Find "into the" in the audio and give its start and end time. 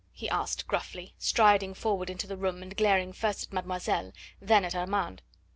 2.09-2.35